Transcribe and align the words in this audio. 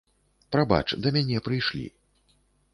Прабач, 0.55 0.95
да 1.05 1.13
мяне 1.19 1.45
прыйшлі. 1.51 1.87